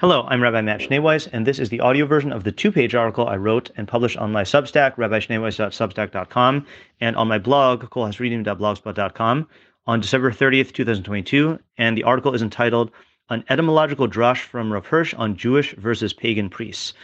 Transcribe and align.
Hello, 0.00 0.24
I'm 0.28 0.42
Rabbi 0.42 0.62
Matt 0.62 0.80
Schneeweiss, 0.80 1.28
and 1.30 1.46
this 1.46 1.58
is 1.58 1.68
the 1.68 1.80
audio 1.80 2.06
version 2.06 2.32
of 2.32 2.42
the 2.42 2.52
two-page 2.52 2.94
article 2.94 3.28
I 3.28 3.36
wrote 3.36 3.70
and 3.76 3.86
published 3.86 4.16
on 4.16 4.32
my 4.32 4.44
Substack, 4.44 4.94
rabbischneeweiss.substack.com, 4.94 6.66
and 7.02 7.16
on 7.16 7.28
my 7.28 7.36
blog, 7.36 7.82
kolhaseridim.blogspot.com, 7.82 9.46
on 9.86 10.00
December 10.00 10.32
30th, 10.32 10.72
2022, 10.72 11.58
and 11.76 11.98
the 11.98 12.04
article 12.04 12.34
is 12.34 12.40
entitled 12.40 12.90
An 13.28 13.44
Etymological 13.50 14.08
Drush 14.08 14.40
from 14.40 14.72
Rav 14.72 14.86
Hirsch 14.86 15.12
on 15.12 15.36
Jewish 15.36 15.74
versus 15.74 16.14
Pagan 16.14 16.48
Priests. 16.48 16.94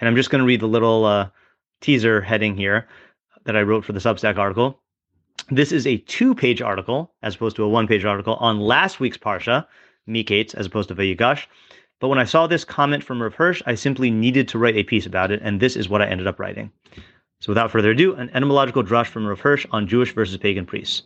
And 0.00 0.08
I'm 0.08 0.16
just 0.16 0.30
going 0.30 0.40
to 0.40 0.46
read 0.46 0.60
the 0.60 0.66
little 0.66 1.04
uh, 1.04 1.28
teaser 1.82 2.22
heading 2.22 2.56
here 2.56 2.88
that 3.44 3.54
I 3.54 3.60
wrote 3.60 3.84
for 3.84 3.92
the 3.92 4.00
Substack 4.00 4.38
article. 4.38 4.80
This 5.50 5.72
is 5.72 5.86
a 5.86 5.98
two-page 5.98 6.62
article, 6.62 7.12
as 7.22 7.34
opposed 7.34 7.56
to 7.56 7.64
a 7.64 7.68
one-page 7.68 8.06
article, 8.06 8.36
on 8.36 8.60
last 8.60 8.98
week's 8.98 9.18
Parsha, 9.18 9.66
Miketz, 10.08 10.54
as 10.54 10.64
opposed 10.64 10.88
to 10.88 10.94
Vayigash, 10.94 11.44
but 11.98 12.08
when 12.08 12.18
I 12.18 12.24
saw 12.24 12.46
this 12.46 12.64
comment 12.64 13.02
from 13.02 13.22
Rav 13.22 13.34
Hirsch, 13.34 13.62
I 13.64 13.74
simply 13.74 14.10
needed 14.10 14.48
to 14.48 14.58
write 14.58 14.76
a 14.76 14.82
piece 14.82 15.06
about 15.06 15.30
it, 15.30 15.40
and 15.42 15.60
this 15.60 15.76
is 15.76 15.88
what 15.88 16.02
I 16.02 16.06
ended 16.06 16.26
up 16.26 16.38
writing. 16.38 16.70
So 17.40 17.50
without 17.50 17.70
further 17.70 17.92
ado, 17.92 18.14
an 18.14 18.30
etymological 18.34 18.82
drush 18.82 19.06
from 19.06 19.26
Rav 19.26 19.40
Hirsch 19.40 19.66
on 19.70 19.88
Jewish 19.88 20.12
versus 20.12 20.36
pagan 20.36 20.66
priests. 20.66 21.02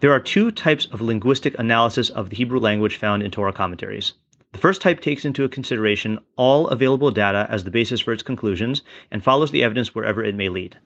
There 0.00 0.12
are 0.12 0.20
two 0.20 0.50
types 0.50 0.86
of 0.92 1.00
linguistic 1.00 1.58
analysis 1.58 2.10
of 2.10 2.30
the 2.30 2.36
Hebrew 2.36 2.58
language 2.58 2.96
found 2.96 3.22
in 3.22 3.30
Torah 3.30 3.52
commentaries. 3.52 4.14
The 4.52 4.58
first 4.58 4.80
type 4.80 5.00
takes 5.00 5.24
into 5.24 5.48
consideration 5.48 6.18
all 6.36 6.66
available 6.68 7.10
data 7.12 7.46
as 7.50 7.62
the 7.62 7.70
basis 7.70 8.00
for 8.00 8.12
its 8.12 8.22
conclusions 8.22 8.82
and 9.10 9.22
follows 9.22 9.52
the 9.52 9.62
evidence 9.62 9.94
wherever 9.94 10.24
it 10.24 10.34
may 10.34 10.48
lead. 10.48 10.76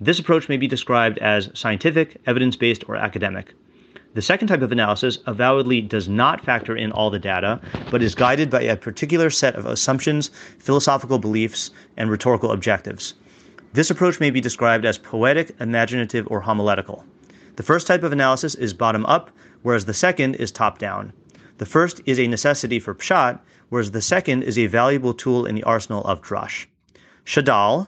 This 0.00 0.18
approach 0.18 0.48
may 0.48 0.56
be 0.56 0.66
described 0.66 1.18
as 1.18 1.50
scientific, 1.52 2.16
evidence 2.26 2.56
based, 2.56 2.84
or 2.88 2.96
academic. 2.96 3.54
The 4.12 4.22
second 4.22 4.48
type 4.48 4.62
of 4.62 4.72
analysis 4.72 5.18
avowedly 5.26 5.80
does 5.80 6.08
not 6.08 6.44
factor 6.44 6.76
in 6.76 6.90
all 6.90 7.10
the 7.10 7.18
data, 7.18 7.60
but 7.92 8.02
is 8.02 8.16
guided 8.16 8.50
by 8.50 8.62
a 8.62 8.76
particular 8.76 9.30
set 9.30 9.54
of 9.54 9.66
assumptions, 9.66 10.32
philosophical 10.58 11.20
beliefs, 11.20 11.70
and 11.96 12.10
rhetorical 12.10 12.50
objectives. 12.50 13.14
This 13.72 13.88
approach 13.88 14.18
may 14.18 14.30
be 14.30 14.40
described 14.40 14.84
as 14.84 14.98
poetic, 14.98 15.54
imaginative, 15.60 16.26
or 16.28 16.40
homiletical. 16.40 17.04
The 17.54 17.62
first 17.62 17.86
type 17.86 18.02
of 18.02 18.12
analysis 18.12 18.56
is 18.56 18.74
bottom 18.74 19.06
up, 19.06 19.30
whereas 19.62 19.84
the 19.84 19.94
second 19.94 20.34
is 20.36 20.50
top 20.50 20.78
down. 20.78 21.12
The 21.58 21.66
first 21.66 22.00
is 22.04 22.18
a 22.18 22.26
necessity 22.26 22.80
for 22.80 22.96
pshat, 22.96 23.38
whereas 23.68 23.92
the 23.92 24.02
second 24.02 24.42
is 24.42 24.58
a 24.58 24.66
valuable 24.66 25.14
tool 25.14 25.46
in 25.46 25.54
the 25.54 25.62
arsenal 25.62 26.02
of 26.04 26.20
drash. 26.20 26.66
Shadal, 27.24 27.86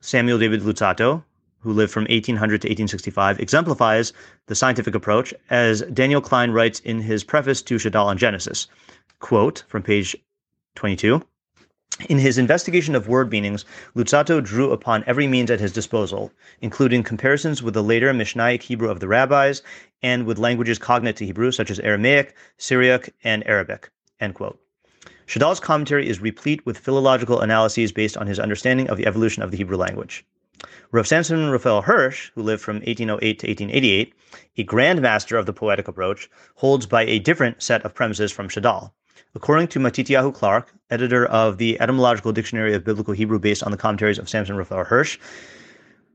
Samuel 0.00 0.38
David 0.38 0.62
Luzzatto, 0.62 1.22
who 1.60 1.72
lived 1.72 1.92
from 1.92 2.04
1800 2.04 2.62
to 2.62 2.68
1865, 2.68 3.38
exemplifies 3.38 4.12
the 4.46 4.54
scientific 4.54 4.94
approach, 4.94 5.32
as 5.50 5.82
Daniel 5.92 6.20
Klein 6.20 6.50
writes 6.50 6.80
in 6.80 7.00
his 7.00 7.22
preface 7.24 7.62
to 7.62 7.76
Shadal 7.76 8.06
on 8.06 8.18
Genesis. 8.18 8.66
Quote 9.20 9.64
from 9.68 9.82
page 9.82 10.16
22. 10.74 11.22
In 12.08 12.18
his 12.18 12.38
investigation 12.38 12.94
of 12.94 13.08
word 13.08 13.30
meanings, 13.30 13.66
Luzzatto 13.94 14.40
drew 14.42 14.70
upon 14.70 15.04
every 15.06 15.26
means 15.26 15.50
at 15.50 15.60
his 15.60 15.72
disposal, 15.72 16.32
including 16.62 17.02
comparisons 17.02 17.62
with 17.62 17.74
the 17.74 17.82
later 17.82 18.10
Mishnaic 18.12 18.62
Hebrew 18.62 18.88
of 18.88 19.00
the 19.00 19.08
rabbis 19.08 19.62
and 20.02 20.24
with 20.24 20.38
languages 20.38 20.78
cognate 20.78 21.16
to 21.16 21.26
Hebrew, 21.26 21.52
such 21.52 21.70
as 21.70 21.78
Aramaic, 21.80 22.34
Syriac, 22.56 23.12
and 23.22 23.46
Arabic. 23.46 23.90
End 24.18 24.34
quote. 24.34 24.58
Shadal's 25.26 25.60
commentary 25.60 26.08
is 26.08 26.20
replete 26.20 26.64
with 26.64 26.78
philological 26.78 27.40
analyses 27.40 27.92
based 27.92 28.16
on 28.16 28.26
his 28.26 28.40
understanding 28.40 28.88
of 28.88 28.96
the 28.96 29.06
evolution 29.06 29.42
of 29.42 29.50
the 29.50 29.56
Hebrew 29.58 29.76
language. 29.76 30.24
Rav 30.92 31.06
Samson 31.06 31.50
Raphael 31.50 31.82
Hirsch, 31.82 32.30
who 32.34 32.42
lived 32.42 32.62
from 32.62 32.76
1808 32.76 33.38
to 33.38 33.46
1888, 33.46 34.14
a 34.56 34.62
grand 34.64 35.00
master 35.00 35.36
of 35.36 35.46
the 35.46 35.52
poetic 35.52 35.88
approach, 35.88 36.28
holds 36.56 36.86
by 36.86 37.02
a 37.02 37.18
different 37.18 37.62
set 37.62 37.84
of 37.84 37.94
premises 37.94 38.32
from 38.32 38.48
Shadal. 38.48 38.92
According 39.34 39.68
to 39.68 39.78
Matityahu 39.78 40.34
Clark, 40.34 40.74
editor 40.90 41.26
of 41.26 41.58
the 41.58 41.80
Etymological 41.80 42.32
Dictionary 42.32 42.74
of 42.74 42.84
Biblical 42.84 43.14
Hebrew 43.14 43.38
based 43.38 43.62
on 43.62 43.70
the 43.70 43.78
commentaries 43.78 44.18
of 44.18 44.28
Samson 44.28 44.56
Raphael 44.56 44.84
Hirsch, 44.84 45.18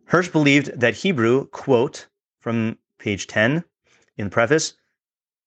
Hirsch 0.06 0.30
believed 0.30 0.80
that 0.80 0.96
Hebrew, 0.96 1.48
quote, 1.48 2.08
from 2.40 2.78
page 3.00 3.28
10 3.28 3.64
in 4.18 4.26
the 4.26 4.32
preface, 4.32 4.74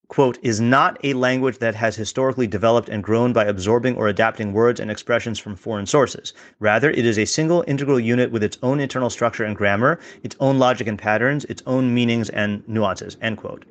quote, 0.09 0.39
is 0.41 0.59
not 0.59 0.97
a 1.03 1.13
language 1.13 1.59
that 1.59 1.75
has 1.75 1.95
historically 1.95 2.47
developed 2.47 2.89
and 2.89 3.03
grown 3.03 3.31
by 3.31 3.45
absorbing 3.45 3.95
or 3.95 4.07
adapting 4.07 4.51
words 4.51 4.79
and 4.79 4.89
expressions 4.89 5.37
from 5.37 5.55
foreign 5.55 5.85
sources. 5.85 6.33
Rather, 6.59 6.89
it 6.89 7.05
is 7.05 7.17
a 7.17 7.25
single 7.25 7.63
integral 7.67 7.99
unit 7.99 8.31
with 8.31 8.43
its 8.43 8.57
own 8.63 8.79
internal 8.79 9.11
structure 9.11 9.45
and 9.45 9.55
grammar, 9.55 9.99
its 10.23 10.35
own 10.39 10.57
logic 10.57 10.87
and 10.87 10.97
patterns, 10.97 11.45
its 11.45 11.61
own 11.67 11.93
meanings 11.93 12.29
and 12.29 12.67
nuances, 12.67 13.17
end 13.21 13.37
quote. 13.37 13.63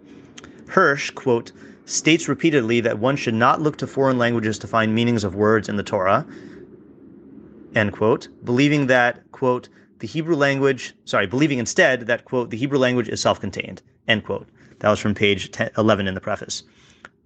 Hirsch, 0.69 1.11
quote, 1.11 1.51
states 1.87 2.29
repeatedly 2.29 2.81
that 2.81 2.99
one 2.99 3.17
should 3.17 3.35
not 3.35 3.61
look 3.61 3.77
to 3.79 3.87
foreign 3.87 4.19
languages 4.19 4.59
to 4.61 4.67
find 4.69 4.95
meanings 4.95 5.25
of 5.25 5.35
words 5.35 5.69
in 5.69 5.77
the 5.77 5.83
Torah, 5.83 6.25
end 7.75 7.93
quote, 7.93 8.29
believing 8.45 8.87
that, 8.87 9.31
quote, 9.33 9.69
the 9.99 10.07
Hebrew 10.07 10.37
language, 10.37 10.95
sorry, 11.05 11.27
believing 11.27 11.59
instead 11.59 12.03
that, 12.07 12.25
quote, 12.25 12.51
the 12.51 12.57
Hebrew 12.57 12.79
language 12.79 13.09
is 13.09 13.21
self-contained, 13.21 13.83
end 14.07 14.25
quote. 14.25 14.47
That 14.81 14.91
was 14.91 15.01
from 15.01 15.15
page 15.15 15.51
10, 15.51 15.71
11 15.77 16.07
in 16.07 16.15
the 16.15 16.21
preface. 16.21 16.63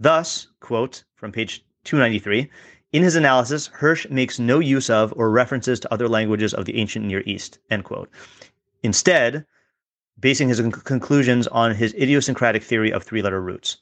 Thus, 0.00 0.48
quote 0.60 1.04
from 1.14 1.32
page 1.32 1.64
293, 1.84 2.50
in 2.92 3.02
his 3.02 3.16
analysis, 3.16 3.68
Hirsch 3.68 4.06
makes 4.10 4.38
no 4.38 4.58
use 4.58 4.90
of 4.90 5.14
or 5.16 5.30
references 5.30 5.80
to 5.80 5.92
other 5.92 6.08
languages 6.08 6.52
of 6.52 6.66
the 6.66 6.76
ancient 6.76 7.06
Near 7.06 7.22
East, 7.24 7.58
end 7.70 7.84
quote. 7.84 8.10
Instead, 8.82 9.46
basing 10.20 10.48
his 10.48 10.60
conclusions 10.84 11.46
on 11.48 11.74
his 11.74 11.94
idiosyncratic 11.94 12.62
theory 12.62 12.92
of 12.92 13.02
three-letter 13.02 13.40
roots. 13.40 13.78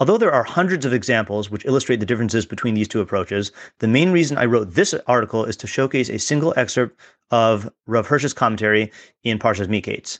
Although 0.00 0.18
there 0.18 0.32
are 0.32 0.42
hundreds 0.42 0.84
of 0.84 0.92
examples 0.92 1.50
which 1.50 1.64
illustrate 1.64 2.00
the 2.00 2.06
differences 2.06 2.46
between 2.46 2.74
these 2.74 2.88
two 2.88 3.00
approaches, 3.00 3.52
the 3.78 3.88
main 3.88 4.12
reason 4.12 4.38
I 4.38 4.46
wrote 4.46 4.74
this 4.74 4.94
article 5.06 5.44
is 5.44 5.56
to 5.58 5.66
showcase 5.66 6.08
a 6.08 6.18
single 6.18 6.54
excerpt 6.56 6.98
of 7.30 7.70
Rav 7.86 8.06
Hirsch's 8.06 8.32
commentary 8.32 8.90
in 9.24 9.38
Parshas 9.38 9.68
Miketz. 9.68 10.18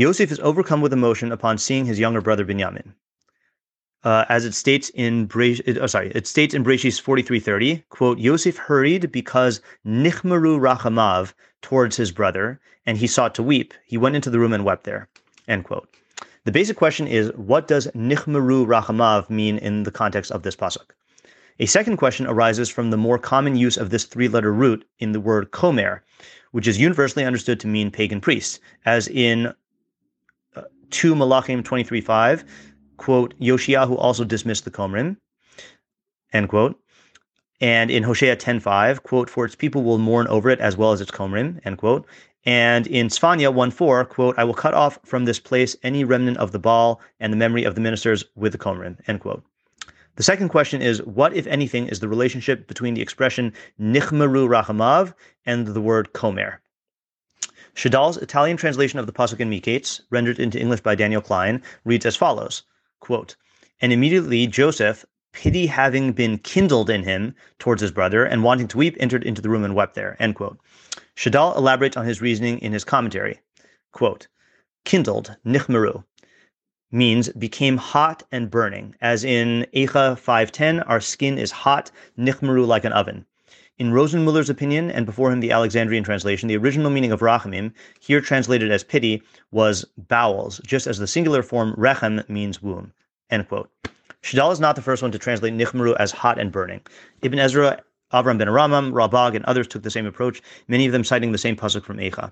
Yosef 0.00 0.32
is 0.32 0.40
overcome 0.40 0.80
with 0.80 0.94
emotion 0.94 1.30
upon 1.30 1.58
seeing 1.58 1.84
his 1.84 1.98
younger 1.98 2.22
brother 2.22 2.42
Binyamin. 2.42 2.94
Uh, 4.02 4.24
as 4.30 4.46
it 4.46 4.54
states 4.54 4.88
in 4.94 5.26
Bre- 5.26 5.60
oh, 5.78 5.86
sorry, 5.86 6.10
it 6.14 6.26
states 6.26 6.54
in 6.54 6.64
Breshis 6.64 6.98
43:30, 6.98 7.82
quote, 7.90 8.18
Yosef 8.18 8.56
hurried 8.56 9.12
because 9.12 9.60
nichmaru 9.86 10.58
rachamav 10.58 11.34
towards 11.60 11.98
his 11.98 12.12
brother, 12.12 12.58
and 12.86 12.96
he 12.96 13.06
sought 13.06 13.34
to 13.34 13.42
weep. 13.42 13.74
He 13.84 13.98
went 13.98 14.16
into 14.16 14.30
the 14.30 14.38
room 14.38 14.54
and 14.54 14.64
wept 14.64 14.84
there. 14.84 15.06
End 15.46 15.64
quote. 15.64 15.86
The 16.44 16.52
basic 16.52 16.78
question 16.78 17.06
is, 17.06 17.30
what 17.36 17.68
does 17.68 17.86
nichmaru 17.88 18.64
rachamav 18.64 19.28
mean 19.28 19.58
in 19.58 19.82
the 19.82 19.90
context 19.90 20.32
of 20.32 20.44
this 20.44 20.56
pasuk? 20.56 20.94
A 21.58 21.66
second 21.66 21.98
question 21.98 22.26
arises 22.26 22.70
from 22.70 22.88
the 22.88 22.96
more 22.96 23.18
common 23.18 23.54
use 23.54 23.76
of 23.76 23.90
this 23.90 24.04
three-letter 24.04 24.50
root 24.50 24.82
in 24.98 25.12
the 25.12 25.20
word 25.20 25.50
komer, 25.50 26.00
which 26.52 26.66
is 26.66 26.80
universally 26.80 27.26
understood 27.26 27.60
to 27.60 27.66
mean 27.66 27.90
pagan 27.90 28.22
priests, 28.22 28.60
as 28.86 29.06
in 29.06 29.52
2 30.90 31.14
Malachim 31.14 31.62
23.5, 31.62 32.44
quote, 32.96 33.34
Yoshiyahu 33.40 33.96
also 33.98 34.24
dismissed 34.24 34.64
the 34.64 34.70
Komrim, 34.70 35.16
end 36.32 36.48
quote. 36.48 36.78
And 37.60 37.90
in 37.90 38.02
Hosea 38.02 38.36
10.5, 38.36 39.02
quote, 39.02 39.28
for 39.28 39.44
its 39.44 39.54
people 39.54 39.82
will 39.82 39.98
mourn 39.98 40.26
over 40.28 40.48
it 40.48 40.60
as 40.60 40.76
well 40.76 40.92
as 40.92 41.00
its 41.00 41.10
Komrim, 41.10 41.60
end 41.64 41.78
quote. 41.78 42.06
And 42.44 42.86
in 42.86 43.08
Sfanya 43.08 43.52
1.4, 43.52 44.08
quote, 44.08 44.38
I 44.38 44.44
will 44.44 44.54
cut 44.54 44.72
off 44.72 44.98
from 45.04 45.26
this 45.26 45.38
place 45.38 45.76
any 45.82 46.04
remnant 46.04 46.38
of 46.38 46.52
the 46.52 46.58
Baal 46.58 47.00
and 47.20 47.32
the 47.32 47.36
memory 47.36 47.64
of 47.64 47.74
the 47.74 47.82
ministers 47.82 48.24
with 48.34 48.52
the 48.52 48.58
Komrim, 48.58 48.96
end 49.06 49.20
quote. 49.20 49.44
The 50.16 50.22
second 50.22 50.48
question 50.48 50.82
is, 50.82 51.02
what, 51.02 51.34
if 51.34 51.46
anything, 51.46 51.88
is 51.88 52.00
the 52.00 52.08
relationship 52.08 52.66
between 52.66 52.94
the 52.94 53.02
expression 53.02 53.52
nichmaru 53.80 54.48
rachamav 54.48 55.14
and 55.46 55.66
the 55.66 55.80
word 55.80 56.12
komer? 56.12 56.58
Shadal's 57.74 58.16
Italian 58.16 58.56
translation 58.56 58.98
of 58.98 59.06
the 59.06 59.12
Pasuk 59.12 59.40
in 59.40 59.50
Miketz, 59.50 60.00
rendered 60.10 60.38
into 60.38 60.58
English 60.58 60.80
by 60.80 60.94
Daniel 60.94 61.22
Klein, 61.22 61.62
reads 61.84 62.04
as 62.04 62.16
follows, 62.16 62.62
quote, 63.00 63.36
And 63.80 63.92
immediately 63.92 64.46
Joseph, 64.46 65.04
pity 65.32 65.66
having 65.66 66.12
been 66.12 66.38
kindled 66.38 66.90
in 66.90 67.04
him 67.04 67.34
towards 67.58 67.80
his 67.80 67.92
brother, 67.92 68.24
and 68.24 68.42
wanting 68.42 68.68
to 68.68 68.78
weep, 68.78 68.96
entered 68.98 69.24
into 69.24 69.40
the 69.40 69.48
room 69.48 69.64
and 69.64 69.74
wept 69.74 69.94
there, 69.94 70.16
end 70.18 70.34
quote. 70.34 70.58
Shadal 71.16 71.56
elaborates 71.56 71.96
on 71.96 72.06
his 72.06 72.20
reasoning 72.20 72.58
in 72.58 72.72
his 72.72 72.84
commentary, 72.84 73.40
quote, 73.92 74.26
kindled, 74.84 75.36
nichmeru, 75.44 76.04
means 76.90 77.28
became 77.30 77.76
hot 77.76 78.22
and 78.32 78.50
burning, 78.50 78.94
as 79.00 79.22
in 79.22 79.66
Echa 79.74 80.18
5.10, 80.18 80.82
our 80.88 81.00
skin 81.00 81.38
is 81.38 81.50
hot, 81.52 81.90
nichmeru 82.18 82.66
like 82.66 82.84
an 82.84 82.92
oven. 82.92 83.26
In 83.80 83.92
Rosenmuller's 83.92 84.50
opinion, 84.50 84.90
and 84.90 85.06
before 85.06 85.32
him 85.32 85.40
the 85.40 85.52
Alexandrian 85.52 86.04
translation, 86.04 86.48
the 86.48 86.56
original 86.58 86.90
meaning 86.90 87.12
of 87.12 87.20
rachamim, 87.20 87.72
here 87.98 88.20
translated 88.20 88.70
as 88.70 88.84
pity, 88.84 89.22
was 89.52 89.86
bowels, 89.96 90.60
just 90.66 90.86
as 90.86 90.98
the 90.98 91.06
singular 91.06 91.42
form 91.42 91.74
rechem 91.76 92.28
means 92.28 92.62
womb. 92.62 92.92
End 93.30 93.48
quote. 93.48 93.70
Shadal 94.22 94.52
is 94.52 94.60
not 94.60 94.76
the 94.76 94.82
first 94.82 95.00
one 95.00 95.12
to 95.12 95.18
translate 95.18 95.54
nichmeru 95.54 95.96
as 95.98 96.12
hot 96.12 96.38
and 96.38 96.52
burning. 96.52 96.82
Ibn 97.22 97.38
Ezra, 97.38 97.80
Avraham 98.12 98.36
ben 98.36 98.48
HaRambam, 98.48 98.92
Ralbag, 98.92 99.34
and 99.34 99.46
others 99.46 99.66
took 99.66 99.82
the 99.82 99.90
same 99.90 100.04
approach, 100.04 100.42
many 100.68 100.84
of 100.84 100.92
them 100.92 101.02
citing 101.02 101.32
the 101.32 101.38
same 101.38 101.56
pasuk 101.56 101.82
from 101.82 101.96
Eicha. 101.96 102.30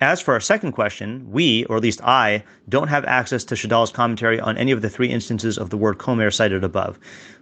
As 0.00 0.20
for 0.20 0.34
our 0.34 0.40
second 0.40 0.72
question, 0.72 1.24
we, 1.30 1.64
or 1.66 1.76
at 1.76 1.82
least 1.82 2.02
I, 2.02 2.42
don't 2.68 2.88
have 2.88 3.04
access 3.04 3.44
to 3.44 3.54
Shadal's 3.54 3.92
commentary 3.92 4.40
on 4.40 4.58
any 4.58 4.72
of 4.72 4.82
the 4.82 4.90
three 4.90 5.08
instances 5.08 5.56
of 5.56 5.70
the 5.70 5.76
word 5.76 5.98
komer 5.98 6.34
cited 6.34 6.64
above. 6.64 6.98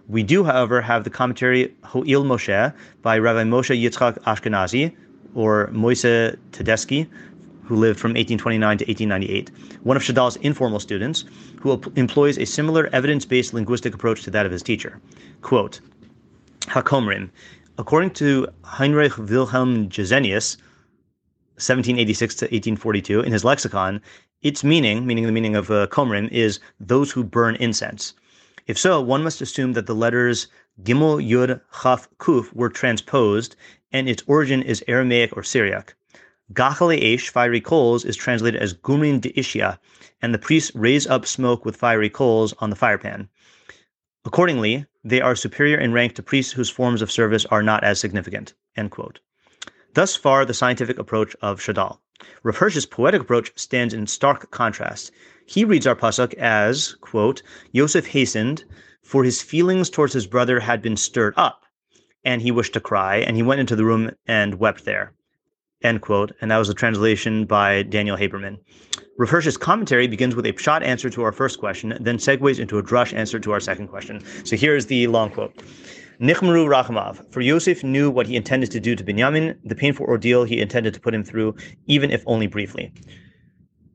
We 0.07 0.21
do, 0.21 0.43
however, 0.43 0.79
have 0.79 1.03
the 1.03 1.09
commentary 1.09 1.75
Ho'il 1.83 2.23
Moshe 2.23 2.73
by 3.01 3.17
Rabbi 3.17 3.43
Moshe 3.43 3.75
Yitzchak 3.81 4.19
Ashkenazi, 4.23 4.95
or 5.33 5.69
Moise 5.71 6.35
Tedeschi, 6.51 7.07
who 7.63 7.75
lived 7.75 7.99
from 7.99 8.11
1829 8.11 8.77
to 8.77 8.85
1898, 8.85 9.49
one 9.81 9.97
of 9.97 10.03
Shadal's 10.03 10.35
informal 10.37 10.79
students, 10.79 11.25
who 11.59 11.81
employs 11.95 12.37
a 12.37 12.45
similar 12.45 12.87
evidence-based 12.93 13.53
linguistic 13.53 13.95
approach 13.95 14.21
to 14.23 14.29
that 14.29 14.45
of 14.45 14.51
his 14.51 14.61
teacher. 14.61 14.99
Quote, 15.41 15.79
Hakomrim, 16.61 17.29
according 17.79 18.11
to 18.11 18.47
Heinrich 18.63 19.17
Wilhelm 19.17 19.89
Gesenius, 19.89 20.57
1786 21.55 22.35
to 22.35 22.45
1842, 22.45 23.21
in 23.21 23.31
his 23.31 23.43
lexicon, 23.43 24.01
its 24.41 24.63
meaning, 24.63 25.05
meaning 25.05 25.25
the 25.25 25.31
meaning 25.31 25.55
of 25.55 25.71
uh, 25.71 25.87
Komrim, 25.87 26.29
is 26.31 26.59
those 26.79 27.11
who 27.11 27.23
burn 27.23 27.55
incense. 27.55 28.13
If 28.65 28.77
so, 28.77 29.01
one 29.01 29.23
must 29.23 29.41
assume 29.41 29.73
that 29.73 29.87
the 29.87 29.95
letters 29.95 30.47
Gimel, 30.81 31.23
Yud, 31.23 31.61
Chaf, 31.83 32.09
Kuf 32.17 32.51
were 32.53 32.69
transposed, 32.69 33.55
and 33.91 34.09
its 34.09 34.23
origin 34.25 34.63
is 34.63 34.83
Aramaic 34.87 35.37
or 35.37 35.43
Syriac. 35.43 35.95
Gachale 36.51 37.01
Eish, 37.01 37.29
fiery 37.29 37.61
coals, 37.61 38.03
is 38.03 38.15
translated 38.15 38.61
as 38.61 38.73
Gumrin 38.73 39.21
de 39.21 39.31
Ishia, 39.33 39.77
and 40.21 40.33
the 40.33 40.39
priests 40.39 40.71
raise 40.73 41.05
up 41.05 41.25
smoke 41.25 41.63
with 41.63 41.75
fiery 41.75 42.09
coals 42.09 42.53
on 42.59 42.69
the 42.69 42.75
firepan. 42.75 43.27
Accordingly, 44.25 44.85
they 45.03 45.21
are 45.21 45.35
superior 45.35 45.77
in 45.77 45.93
rank 45.93 46.15
to 46.15 46.23
priests 46.23 46.53
whose 46.53 46.69
forms 46.69 47.01
of 47.01 47.11
service 47.11 47.45
are 47.47 47.61
not 47.61 47.83
as 47.83 47.99
significant. 47.99 48.53
End 48.75 48.89
quote. 48.89 49.19
Thus 49.93 50.15
far, 50.15 50.43
the 50.43 50.53
scientific 50.53 50.97
approach 50.97 51.35
of 51.41 51.59
Shadal. 51.59 51.99
Rav 52.41 52.57
Hirsch's 52.57 52.85
poetic 52.85 53.21
approach 53.21 53.51
stands 53.55 53.93
in 53.93 54.07
stark 54.07 54.49
contrast. 54.49 55.11
He 55.45 55.65
reads 55.65 55.85
our 55.85 55.95
pasuk 55.95 56.33
as, 56.35 56.95
quote, 57.01 57.43
Yosef 57.73 58.07
hastened, 58.07 58.63
for 59.03 59.23
his 59.23 59.41
feelings 59.41 59.89
towards 59.89 60.13
his 60.13 60.25
brother 60.25 60.59
had 60.59 60.81
been 60.81 60.97
stirred 60.97 61.33
up, 61.37 61.63
and 62.23 62.41
he 62.41 62.49
wished 62.49 62.73
to 62.73 62.79
cry, 62.79 63.17
and 63.17 63.35
he 63.35 63.43
went 63.43 63.59
into 63.59 63.75
the 63.75 63.85
room 63.85 64.11
and 64.25 64.55
wept 64.55 64.85
there. 64.85 65.13
End 65.83 66.01
quote. 66.01 66.31
And 66.39 66.49
that 66.49 66.57
was 66.57 66.69
a 66.69 66.73
translation 66.73 67.45
by 67.45 67.83
Daniel 67.83 68.17
Haberman. 68.17 68.57
Rav 69.17 69.29
Hirsch's 69.29 69.57
commentary 69.57 70.07
begins 70.07 70.33
with 70.33 70.45
a 70.45 70.53
pshat 70.53 70.81
answer 70.81 71.09
to 71.09 71.23
our 71.23 71.33
first 71.33 71.59
question, 71.59 71.97
then 71.99 72.17
segues 72.17 72.57
into 72.57 72.79
a 72.79 72.83
drush 72.83 73.13
answer 73.13 73.39
to 73.39 73.51
our 73.51 73.59
second 73.59 73.89
question. 73.89 74.23
So 74.45 74.55
here 74.55 74.75
is 74.75 74.87
the 74.87 75.07
long 75.07 75.29
quote. 75.29 75.61
Nichmeru 76.19 76.67
Rachamav. 76.67 77.31
For 77.31 77.41
Yosef 77.41 77.83
knew 77.83 78.09
what 78.11 78.27
he 78.27 78.35
intended 78.35 78.69
to 78.71 78.79
do 78.79 78.95
to 78.95 79.03
Binyamin, 79.03 79.57
the 79.63 79.73
painful 79.73 80.05
ordeal 80.05 80.43
he 80.43 80.61
intended 80.61 80.93
to 80.93 80.99
put 80.99 81.13
him 81.13 81.23
through, 81.23 81.55
even 81.87 82.11
if 82.11 82.23
only 82.27 82.45
briefly. 82.45 82.93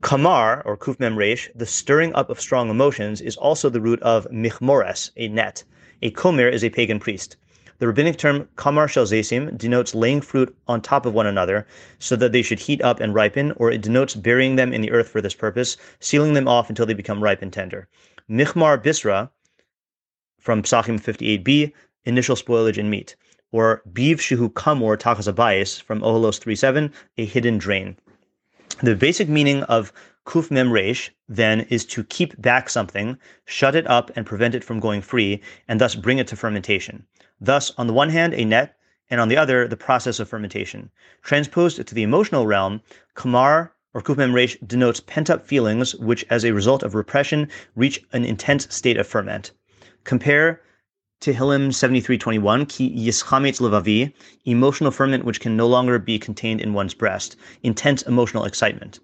Kamar, 0.01 0.61
or 0.65 0.75
Kuf 0.75 0.99
Mem 0.99 1.17
Resh, 1.17 1.49
the 1.55 1.65
stirring 1.65 2.13
up 2.15 2.29
of 2.29 2.39
strong 2.39 2.69
emotions, 2.69 3.21
is 3.21 3.37
also 3.37 3.69
the 3.69 3.79
root 3.79 4.01
of 4.01 4.27
Michmores, 4.31 5.11
a 5.15 5.29
net. 5.29 5.63
A 6.01 6.11
Komer 6.11 6.51
is 6.51 6.63
a 6.63 6.69
pagan 6.69 6.99
priest. 6.99 7.37
The 7.77 7.87
rabbinic 7.87 8.17
term 8.17 8.49
Kamar 8.57 8.89
Shel 8.89 9.05
Zesim 9.05 9.57
denotes 9.57 9.95
laying 9.95 10.19
fruit 10.19 10.53
on 10.67 10.81
top 10.81 11.05
of 11.05 11.13
one 11.13 11.27
another 11.27 11.65
so 11.99 12.17
that 12.17 12.33
they 12.33 12.41
should 12.41 12.59
heat 12.59 12.81
up 12.81 12.99
and 12.99 13.13
ripen, 13.13 13.53
or 13.53 13.71
it 13.71 13.81
denotes 13.81 14.15
burying 14.15 14.57
them 14.57 14.73
in 14.73 14.81
the 14.81 14.91
earth 14.91 15.07
for 15.07 15.21
this 15.21 15.33
purpose, 15.33 15.77
sealing 16.01 16.33
them 16.33 16.49
off 16.49 16.67
until 16.67 16.85
they 16.85 16.93
become 16.93 17.23
ripe 17.23 17.41
and 17.41 17.53
tender. 17.53 17.87
Michmar 18.29 18.77
Bisra, 18.77 19.29
from 20.37 20.63
Psachim 20.63 20.99
58b, 20.99 21.71
initial 22.05 22.35
spoilage 22.35 22.77
in 22.77 22.89
meat, 22.89 23.15
or 23.51 23.81
biv 23.91 24.17
shehu 24.17 24.49
kamor 24.53 24.97
tachas 24.97 25.81
from 25.81 26.01
Oholos 26.01 26.39
3.7, 26.39 26.91
a 27.17 27.25
hidden 27.25 27.57
drain. 27.57 27.97
The 28.81 28.95
basic 28.95 29.27
meaning 29.27 29.63
of 29.63 29.91
kuf 30.25 30.51
mem 30.51 30.71
resh, 30.71 31.11
then, 31.27 31.61
is 31.69 31.85
to 31.85 32.03
keep 32.03 32.39
back 32.41 32.69
something, 32.69 33.17
shut 33.45 33.75
it 33.75 33.87
up, 33.87 34.11
and 34.15 34.25
prevent 34.25 34.55
it 34.55 34.63
from 34.63 34.79
going 34.79 35.01
free, 35.01 35.41
and 35.67 35.81
thus 35.81 35.95
bring 35.95 36.19
it 36.19 36.27
to 36.27 36.35
fermentation. 36.35 37.05
Thus, 37.41 37.73
on 37.77 37.87
the 37.87 37.93
one 37.93 38.09
hand, 38.09 38.33
a 38.33 38.45
net, 38.45 38.75
and 39.09 39.19
on 39.19 39.27
the 39.27 39.37
other, 39.37 39.67
the 39.67 39.75
process 39.75 40.19
of 40.19 40.29
fermentation. 40.29 40.91
Transposed 41.23 41.85
to 41.85 41.95
the 41.95 42.03
emotional 42.03 42.45
realm, 42.45 42.81
kamar 43.15 43.73
or 43.93 44.01
kuf 44.01 44.17
mem 44.17 44.35
resh 44.35 44.55
denotes 44.65 44.99
pent-up 44.99 45.47
feelings 45.47 45.95
which, 45.95 46.23
as 46.29 46.45
a 46.45 46.53
result 46.53 46.83
of 46.83 46.93
repression, 46.93 47.49
reach 47.75 47.99
an 48.13 48.23
intense 48.23 48.67
state 48.73 48.97
of 48.97 49.07
ferment. 49.07 49.51
Compare 50.03 50.61
Tehillim 51.21 51.73
7321, 51.73 52.65
ki 52.65 52.95
yischametz 52.97 53.59
levavi, 53.59 54.13
emotional 54.45 54.89
ferment 54.89 55.25
which 55.25 55.41
can 55.41 55.57
no 55.57 55.67
longer 55.67 55.99
be 55.99 56.17
contained 56.17 56.61
in 56.61 56.73
one's 56.73 56.93
breast, 56.93 57.35
intense 57.61 58.01
emotional 58.03 58.45
excitement. 58.45 59.01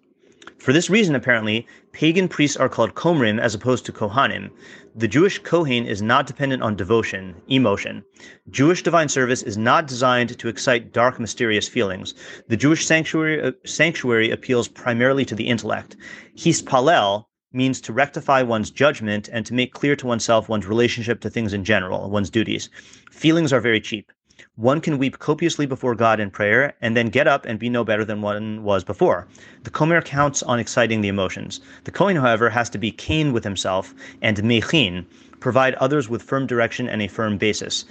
For 0.57 0.71
this 0.71 0.89
reason, 0.89 1.13
apparently, 1.13 1.67
pagan 1.91 2.29
priests 2.29 2.55
are 2.55 2.69
called 2.69 2.95
komrim 2.95 3.37
as 3.37 3.53
opposed 3.53 3.85
to 3.85 3.91
kohanim. 3.91 4.49
The 4.95 5.09
Jewish 5.09 5.39
kohen 5.39 5.85
is 5.85 6.01
not 6.01 6.25
dependent 6.25 6.63
on 6.63 6.77
devotion, 6.77 7.35
emotion. 7.49 8.05
Jewish 8.49 8.81
divine 8.81 9.09
service 9.09 9.43
is 9.43 9.57
not 9.57 9.85
designed 9.85 10.39
to 10.39 10.47
excite 10.47 10.93
dark, 10.93 11.19
mysterious 11.19 11.67
feelings. 11.67 12.13
The 12.47 12.55
Jewish 12.55 12.85
sanctuary, 12.85 13.41
uh, 13.41 13.51
sanctuary 13.65 14.31
appeals 14.31 14.69
primarily 14.69 15.25
to 15.25 15.35
the 15.35 15.47
intellect. 15.47 15.97
Hispalel, 16.33 17.27
means 17.55 17.81
to 17.81 17.93
rectify 17.93 18.41
one's 18.41 18.69
judgment 18.69 19.29
and 19.31 19.45
to 19.45 19.53
make 19.53 19.73
clear 19.73 19.95
to 19.95 20.07
oneself 20.07 20.49
one's 20.49 20.67
relationship 20.67 21.21
to 21.21 21.29
things 21.29 21.53
in 21.53 21.63
general, 21.63 22.09
one's 22.09 22.29
duties. 22.29 22.69
Feelings 23.09 23.53
are 23.53 23.61
very 23.61 23.79
cheap. 23.79 24.11
One 24.57 24.79
can 24.79 24.97
weep 24.97 25.19
copiously 25.19 25.65
before 25.65 25.95
God 25.95 26.19
in 26.19 26.31
prayer 26.31 26.75
and 26.81 26.95
then 26.95 27.07
get 27.07 27.27
up 27.27 27.45
and 27.45 27.59
be 27.59 27.69
no 27.69 27.83
better 27.83 28.05
than 28.05 28.21
one 28.21 28.63
was 28.63 28.83
before. 28.83 29.27
The 29.63 29.69
Komer 29.69 30.03
counts 30.03 30.43
on 30.43 30.59
exciting 30.59 31.01
the 31.01 31.09
emotions. 31.09 31.59
The 31.83 31.91
Kohen, 31.91 32.15
however, 32.15 32.49
has 32.49 32.69
to 32.69 32.77
be 32.77 32.91
keen 32.91 33.33
with 33.33 33.43
himself 33.43 33.93
and 34.21 34.37
mechin, 34.37 35.05
provide 35.39 35.73
others 35.75 36.09
with 36.09 36.23
firm 36.23 36.47
direction 36.47 36.87
and 36.87 37.01
a 37.01 37.07
firm 37.07 37.37
basis. 37.37 37.85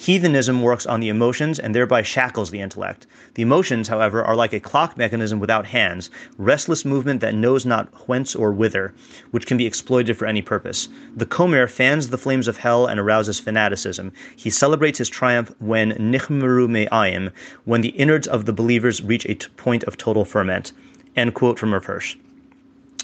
Heathenism 0.00 0.62
works 0.62 0.86
on 0.86 1.00
the 1.00 1.10
emotions 1.10 1.58
and 1.58 1.74
thereby 1.74 2.00
shackles 2.00 2.50
the 2.50 2.62
intellect. 2.62 3.06
The 3.34 3.42
emotions, 3.42 3.86
however, 3.86 4.24
are 4.24 4.34
like 4.34 4.54
a 4.54 4.58
clock 4.58 4.96
mechanism 4.96 5.40
without 5.40 5.66
hands, 5.66 6.08
restless 6.38 6.86
movement 6.86 7.20
that 7.20 7.34
knows 7.34 7.66
not 7.66 8.08
whence 8.08 8.34
or 8.34 8.50
whither, 8.50 8.94
which 9.30 9.46
can 9.46 9.58
be 9.58 9.66
exploited 9.66 10.16
for 10.16 10.24
any 10.24 10.40
purpose. 10.40 10.88
The 11.14 11.26
Komer 11.26 11.68
fans 11.68 12.08
the 12.08 12.16
flames 12.16 12.48
of 12.48 12.56
hell 12.56 12.86
and 12.86 12.98
arouses 12.98 13.38
fanaticism. 13.38 14.10
He 14.36 14.48
celebrates 14.48 14.96
his 14.96 15.10
triumph 15.10 15.52
when 15.58 15.90
nichmeru 15.92 16.66
me'ayim, 16.66 17.30
when 17.66 17.82
the 17.82 17.88
innards 17.88 18.26
of 18.26 18.46
the 18.46 18.54
believers 18.54 19.02
reach 19.02 19.26
a 19.26 19.34
t- 19.34 19.48
point 19.58 19.84
of 19.84 19.98
total 19.98 20.24
ferment. 20.24 20.72
End 21.14 21.34
quote 21.34 21.58
from 21.58 21.74
Rav 21.74 21.84
Hirsch. 21.84 22.16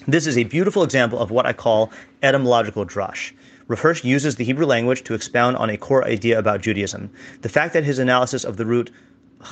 This 0.08 0.26
is 0.26 0.38
a 0.38 0.44
beautiful 0.44 0.82
example 0.82 1.18
of 1.18 1.30
what 1.30 1.44
I 1.44 1.52
call 1.52 1.92
etymological 2.22 2.86
drush. 2.86 3.32
Rav 3.68 3.80
Hirsch 3.80 4.04
uses 4.04 4.36
the 4.36 4.44
Hebrew 4.44 4.64
language 4.64 5.02
to 5.02 5.14
expound 5.14 5.56
on 5.56 5.70
a 5.70 5.76
core 5.76 6.04
idea 6.04 6.38
about 6.38 6.60
Judaism. 6.60 7.10
The 7.40 7.48
fact 7.48 7.72
that 7.72 7.82
his 7.82 7.98
analysis 7.98 8.44
of 8.44 8.58
the 8.58 8.64
root 8.64 8.92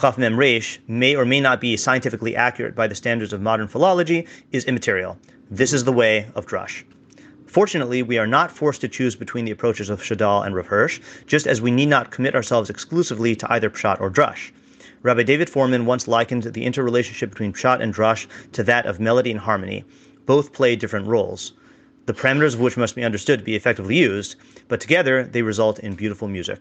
Chaf 0.00 0.16
Mem 0.16 0.38
Resh 0.38 0.78
may 0.86 1.16
or 1.16 1.24
may 1.24 1.40
not 1.40 1.60
be 1.60 1.76
scientifically 1.76 2.36
accurate 2.36 2.76
by 2.76 2.86
the 2.86 2.94
standards 2.94 3.32
of 3.32 3.42
modern 3.42 3.66
philology 3.66 4.28
is 4.52 4.66
immaterial. 4.66 5.18
This 5.50 5.72
is 5.72 5.82
the 5.82 5.92
way 5.92 6.28
of 6.36 6.46
Drush. 6.46 6.84
Fortunately, 7.48 8.04
we 8.04 8.16
are 8.16 8.26
not 8.28 8.52
forced 8.52 8.82
to 8.82 8.88
choose 8.88 9.16
between 9.16 9.46
the 9.46 9.50
approaches 9.50 9.90
of 9.90 10.00
Shadal 10.00 10.46
and 10.46 10.54
Rav 10.54 10.68
Hirsch, 10.68 11.00
just 11.26 11.48
as 11.48 11.60
we 11.60 11.72
need 11.72 11.88
not 11.88 12.12
commit 12.12 12.36
ourselves 12.36 12.70
exclusively 12.70 13.34
to 13.34 13.52
either 13.52 13.68
Pshat 13.68 14.00
or 14.00 14.12
Drush. 14.12 14.52
Rabbi 15.02 15.24
David 15.24 15.48
Fohrman 15.48 15.86
once 15.86 16.06
likened 16.06 16.44
the 16.44 16.64
interrelationship 16.64 17.30
between 17.30 17.52
Pshat 17.52 17.82
and 17.82 17.92
Drush 17.92 18.28
to 18.52 18.62
that 18.62 18.86
of 18.86 19.00
melody 19.00 19.32
and 19.32 19.40
harmony. 19.40 19.84
Both 20.24 20.52
play 20.52 20.76
different 20.76 21.08
roles 21.08 21.52
the 22.06 22.14
parameters 22.14 22.54
of 22.54 22.60
which 22.60 22.76
must 22.76 22.94
be 22.94 23.04
understood 23.04 23.38
to 23.40 23.44
be 23.44 23.56
effectively 23.56 23.96
used, 23.96 24.36
but 24.68 24.80
together 24.80 25.24
they 25.24 25.42
result 25.42 25.78
in 25.78 25.94
beautiful 25.94 26.28
music. 26.28 26.60